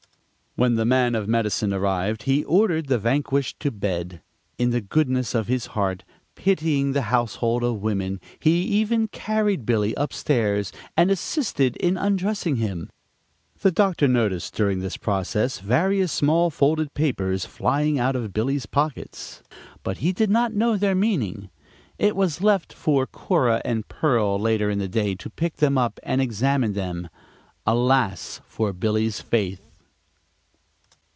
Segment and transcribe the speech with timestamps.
[0.55, 4.21] When the man of medicine arrived he ordered the vanquished to bed.
[4.57, 6.03] In the goodness of his heart,
[6.35, 12.89] pitying the household of women, he even carried Billy upstairs and assisted in undressing him.
[13.61, 19.41] The doctor noticed during this process various small folded papers flying out of Billy's pockets,
[19.83, 21.49] but he did not know their meaning.
[21.97, 25.97] It was left for Cora and Pearl, later in the day, to pick them up
[26.03, 27.07] and examine them.
[27.65, 29.69] Alas for Billy's faith!